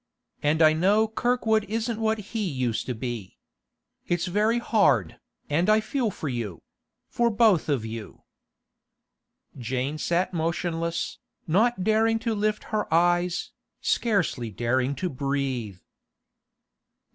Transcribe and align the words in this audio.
And 0.41 0.63
I 0.63 0.73
know 0.73 1.07
Kirkwood 1.07 1.63
isn't 1.65 1.99
what 1.99 2.17
he 2.33 2.43
used 2.43 2.87
to 2.87 2.95
be. 2.95 3.37
It's 4.07 4.25
very 4.25 4.57
hard, 4.57 5.19
and 5.47 5.69
I 5.69 5.79
feel 5.79 6.09
for 6.09 6.27
you—for 6.27 7.29
both 7.29 7.69
of 7.69 7.85
you.' 7.85 8.23
Jane 9.59 9.99
sat 9.99 10.33
motionless, 10.33 11.19
not 11.45 11.83
daring 11.83 12.17
to 12.17 12.33
lift 12.33 12.63
her 12.73 12.91
eyes, 12.91 13.51
scarcely 13.79 14.49
daring 14.49 14.95
to 14.95 15.07
breathe. 15.07 15.77